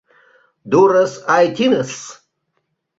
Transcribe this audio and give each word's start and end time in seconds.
Дурыс 0.69 1.13
айтисын! 1.35 1.91